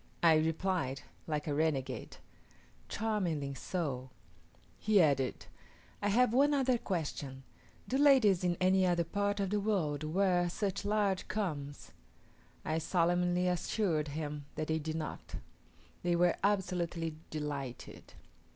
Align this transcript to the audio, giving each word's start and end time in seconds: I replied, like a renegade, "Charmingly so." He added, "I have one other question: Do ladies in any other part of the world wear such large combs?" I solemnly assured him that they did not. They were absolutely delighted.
I 0.23 0.33
replied, 0.33 1.03
like 1.27 1.45
a 1.45 1.53
renegade, 1.53 2.17
"Charmingly 2.89 3.53
so." 3.53 4.09
He 4.79 4.99
added, 4.99 5.45
"I 6.01 6.07
have 6.09 6.33
one 6.33 6.55
other 6.55 6.79
question: 6.79 7.43
Do 7.87 7.99
ladies 7.99 8.43
in 8.43 8.57
any 8.59 8.83
other 8.83 9.03
part 9.03 9.39
of 9.39 9.51
the 9.51 9.59
world 9.59 10.03
wear 10.03 10.49
such 10.49 10.85
large 10.85 11.27
combs?" 11.27 11.91
I 12.65 12.79
solemnly 12.79 13.47
assured 13.47 14.07
him 14.07 14.45
that 14.55 14.69
they 14.69 14.79
did 14.79 14.95
not. 14.95 15.35
They 16.01 16.15
were 16.15 16.35
absolutely 16.43 17.17
delighted. 17.29 18.15